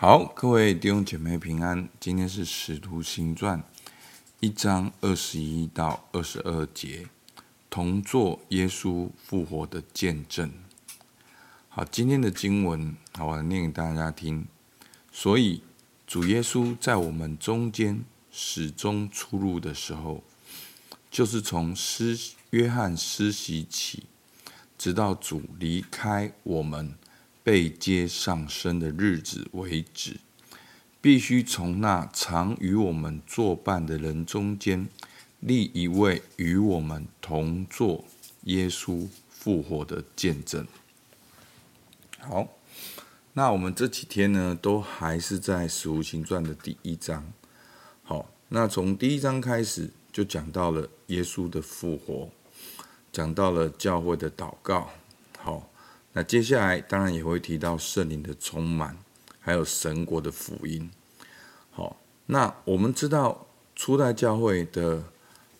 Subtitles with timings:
[0.00, 1.86] 好，各位弟兄姐妹平安。
[2.00, 3.58] 今天是《使徒行传》
[4.40, 7.06] 一章二十一到二十二节，
[7.68, 10.50] 同作耶稣复活的见证。
[11.68, 14.46] 好，今天的经文，好，我念给大家听。
[15.12, 15.62] 所以，
[16.06, 20.24] 主耶稣在我们中间始终出入的时候，
[21.10, 24.04] 就是从施约翰施洗起，
[24.78, 26.94] 直到主离开我们。
[27.42, 30.18] 被接上升的日子为止，
[31.00, 34.86] 必须从那常与我们作伴的人中间
[35.40, 38.04] 立一位与我们同作
[38.42, 40.66] 耶稣复活的见证。
[42.18, 42.48] 好，
[43.32, 47.32] 那我们这几天呢，都还是在《使徒行传》的第一章。
[48.02, 52.28] 好，那从第一章开始就讲到了耶稣的复活，
[53.10, 54.90] 讲到了教会的祷告。
[55.38, 55.66] 好。
[56.12, 58.98] 那接下来当然也会提到圣灵的充满，
[59.38, 60.90] 还有神国的福音。
[61.70, 61.96] 好，
[62.26, 63.46] 那我们知道
[63.76, 65.04] 初代教会的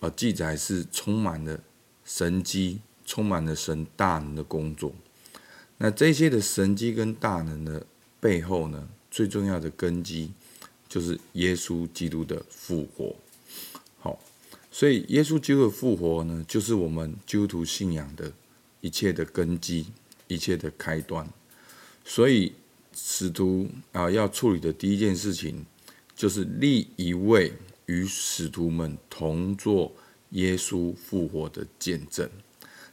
[0.00, 1.60] 呃记载是充满了
[2.04, 4.92] 神迹，充满了神大能的工作。
[5.78, 7.86] 那这些的神迹跟大能的
[8.18, 10.32] 背后呢，最重要的根基
[10.88, 13.14] 就是耶稣基督的复活。
[14.00, 14.18] 好，
[14.72, 18.32] 所以耶稣基督的复活呢，就是我们基督徒信仰的
[18.80, 19.86] 一切的根基。
[20.30, 21.28] 一切的开端，
[22.04, 22.52] 所以
[22.94, 25.66] 使徒啊要处理的第一件事情，
[26.14, 27.52] 就是立一位
[27.86, 29.92] 与使徒们同作
[30.30, 32.30] 耶稣复活的见证。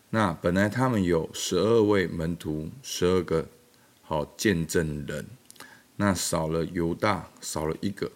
[0.10, 3.48] 那本来他们有十二位门徒，十二个
[4.02, 5.28] 好见证人，
[5.98, 8.12] 那少了犹大，少了一个，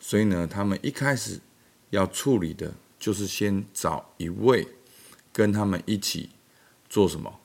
[0.00, 1.38] 所以呢，他们一开始
[1.90, 4.66] 要处理的就是先找一位
[5.32, 6.30] 跟他们一起
[6.88, 7.38] 做什么？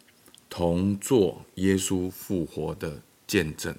[0.54, 3.74] 同作耶稣复活的见证，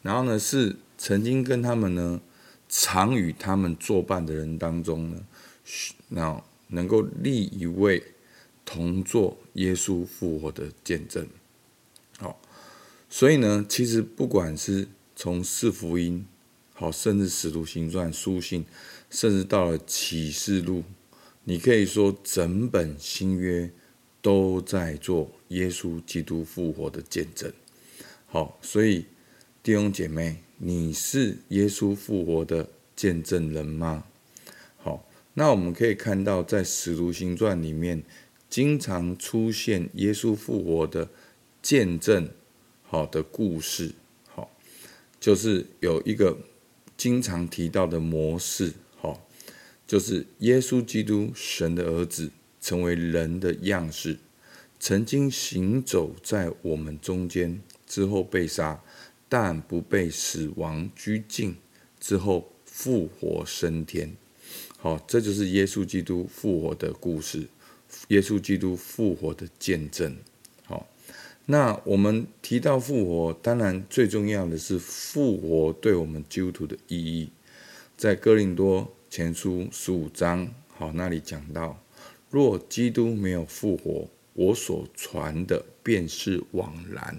[0.00, 2.20] 然后呢，是曾经跟他们呢，
[2.68, 5.26] 常与他们作伴的人当中呢，
[6.10, 8.00] 那能够立一位
[8.64, 11.26] 同作耶稣复活的见证。
[12.18, 12.40] 好，
[13.10, 16.24] 所以呢，其实不管是从四福音，
[16.74, 18.64] 好，甚至使徒行传书信，
[19.10, 20.84] 甚至到了启示录，
[21.42, 23.72] 你可以说整本新约。
[24.20, 27.52] 都在做耶稣基督复活的见证。
[28.26, 29.06] 好，所以
[29.62, 34.04] 弟兄姐妹，你是耶稣复活的见证人吗？
[34.76, 38.02] 好，那我们可以看到，在使徒行传里面，
[38.48, 41.08] 经常出现耶稣复活的
[41.62, 42.28] 见证，
[42.82, 43.92] 好的故事。
[44.26, 44.50] 好，
[45.18, 46.38] 就是有一个
[46.96, 48.72] 经常提到的模式。
[48.96, 49.26] 好，
[49.86, 52.30] 就是耶稣基督，神的儿子。
[52.60, 54.18] 成为人的样式，
[54.80, 58.80] 曾经行走在我们中间，之后被杀，
[59.28, 61.56] 但不被死亡拘禁，
[61.98, 64.14] 之后复活升天。
[64.78, 67.48] 好，这就是耶稣基督复活的故事，
[68.08, 70.16] 耶稣基督复活的见证。
[70.64, 70.86] 好，
[71.46, 77.30] 那我们提到复活，当然最重要的是复活对我们基督徒的意义，
[77.96, 81.82] 在哥林多前书十五章，好，那里讲到。
[82.30, 84.06] 若基督没有复活，
[84.38, 87.12] 我所传的便是枉然；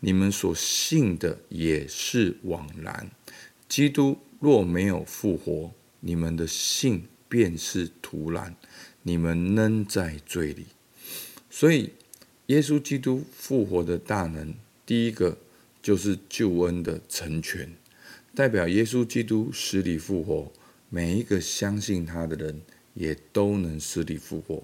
[0.00, 3.10] 你们所信的也是枉然。
[3.68, 8.56] 基督若没有复活，你们的信便是徒然，
[9.02, 10.64] 你们仍在罪里。
[11.50, 11.90] 所以，
[12.46, 14.54] 耶稣基督复活的大能，
[14.86, 15.36] 第一个
[15.82, 17.76] 就是救恩的成全，
[18.34, 20.50] 代表耶稣基督死里复活，
[20.88, 22.62] 每一个相信他的人。
[22.94, 24.60] 也都能死里复活，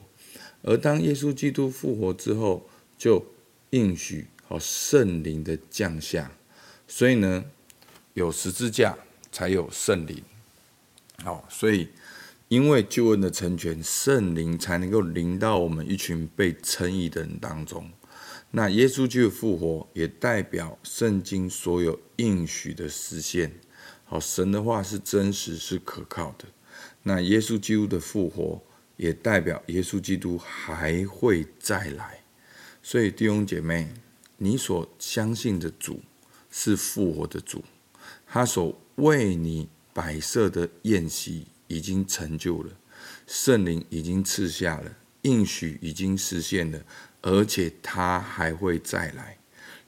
[0.67, 3.25] 而当耶稣基督复活之后，就
[3.71, 6.33] 应许好圣灵的降下，
[6.89, 7.45] 所以呢，
[8.15, 8.97] 有十字架
[9.31, 10.23] 才有圣灵，
[11.23, 11.89] 好，所以
[12.49, 17.91] 因为救恩的成全，圣灵才能够临到我们一群被称义的人当中。
[18.53, 23.53] 那耶稣基督复活，也代表圣经所有应许的实现。
[24.05, 26.45] 好，神的话是真实是可靠的。
[27.03, 28.63] 那耶稣基督的复活，
[28.97, 32.21] 也代表耶稣基督还会再来。
[32.83, 33.93] 所以弟兄姐妹，
[34.37, 36.03] 你所相信的主
[36.51, 37.65] 是复活的主，
[38.27, 42.71] 他所为你摆设的宴席已经成就了，
[43.27, 46.85] 圣灵已经赐下了，应许已经实现了，
[47.23, 49.39] 而且他还会再来。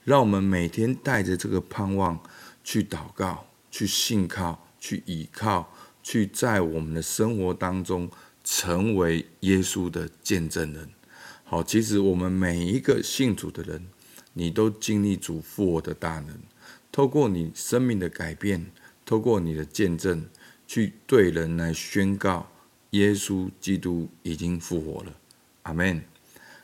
[0.03, 2.21] 让我们每天带着这个盼望
[2.63, 5.73] 去祷告，去信靠，去倚靠。
[6.03, 8.09] 去在我们的生活当中
[8.49, 10.87] 成为耶稣的见证人。
[11.43, 13.87] 好，其实我们每一个信主的人，
[14.31, 16.39] 你都经历主复活的大能，
[16.89, 18.71] 透过你生命的改变，
[19.05, 20.25] 透过你的见证，
[20.65, 22.49] 去对人来宣告
[22.91, 25.13] 耶稣基督已经复活了。
[25.63, 26.01] 阿门。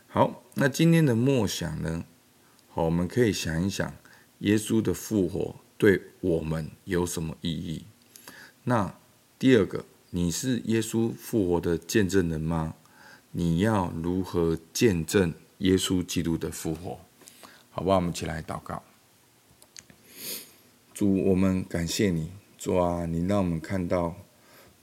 [0.08, 2.06] 好，那今天的默想呢？
[2.70, 3.94] 好，我们可以想一想，
[4.38, 7.84] 耶稣的复活对我们有什么意义？
[8.62, 8.98] 那
[9.38, 9.84] 第二个，
[10.16, 12.76] 你是耶稣复活的见证人吗？
[13.32, 17.00] 你要如何见证耶稣基督的复活？
[17.72, 17.96] 好吧？
[17.96, 18.80] 我们一起来祷告。
[20.92, 24.14] 主，我们感谢你，主啊，你让我们看到，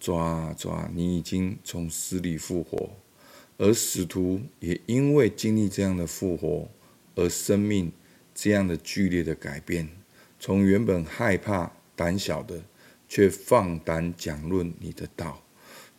[0.02, 2.90] 主啊，主啊，你已经从死里复活，
[3.58, 6.68] 而使徒也因为经历这样的复活，
[7.16, 7.90] 而生命
[8.36, 9.88] 这样的剧烈的改变，
[10.38, 12.62] 从原本害怕胆小的，
[13.12, 15.44] 却放胆讲论你的道。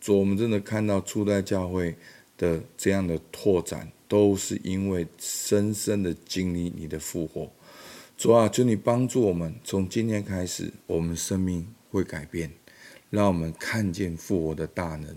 [0.01, 1.95] 主，我们真的看到初代教会
[2.35, 7.51] 的这样的拓展，都是因为深深的经历你的复活。
[8.17, 12.51] 主啊，求你帮助我们，从今天开始，我们生命会改变，
[13.11, 15.15] 让我们看见复活的大能。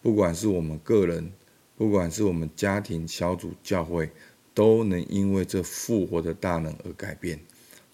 [0.00, 1.32] 不管是我们个人，
[1.76, 4.08] 不管是我们家庭、小组、教会，
[4.54, 7.40] 都能因为这复活的大能而改变。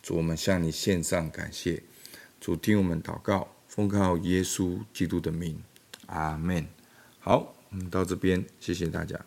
[0.03, 1.83] 主，我们向你献上感谢。
[2.40, 5.62] 主，听我们祷告，奉靠耶稣基督的名，
[6.06, 6.67] 阿门。
[7.19, 9.19] 好，我们到这边，谢谢大家。